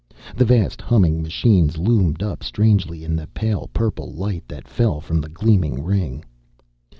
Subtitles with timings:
[0.35, 5.21] The vast, humming machines loomed up strangely in the pale purple light that fell from
[5.21, 6.25] the gleaming ring.